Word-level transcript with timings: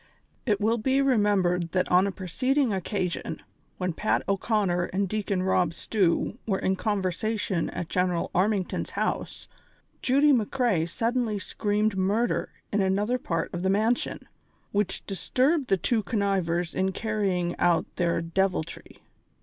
|T 0.47 0.55
will 0.59 0.79
be 0.79 0.99
remembered, 0.99 1.73
that 1.73 1.87
on 1.91 2.07
a 2.07 2.11
preceding 2.11 2.69
occa 2.69 3.11
sion, 3.11 3.39
when 3.77 3.93
Pat 3.93 4.23
O 4.27 4.35
'Conner 4.35 4.85
and 4.85 5.07
Deacon 5.07 5.43
Rob 5.43 5.75
Stew 5.75 6.39
were 6.47 6.57
in 6.57 6.75
conversation 6.75 7.69
at 7.69 7.87
General 7.87 8.31
Armington's 8.33 8.89
house, 8.89 9.47
Judy 10.01 10.33
McCrea 10.33 10.89
suddenly 10.89 11.37
screamed 11.37 11.95
murder 11.95 12.49
in 12.73 12.81
another 12.81 13.19
part 13.19 13.53
of 13.53 13.61
the 13.61 13.69
mansion, 13.69 14.27
which 14.71 15.05
disturbed 15.05 15.67
the 15.67 15.77
two 15.77 16.01
connivers 16.01 16.73
in 16.73 16.93
carrying 16.93 17.55
out 17.59 17.85
their 17.97 18.21
deviltry. 18.23 19.03